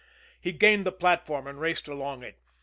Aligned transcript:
He 0.39 0.51
gained 0.51 0.83
the 0.87 0.91
platform 0.91 1.45
and 1.45 1.59
raced 1.61 1.87
along 1.87 2.23
it. 2.23 2.39